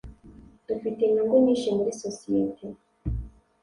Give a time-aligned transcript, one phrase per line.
[0.67, 2.65] Dufite inyungu nyinshi muri sosiyete.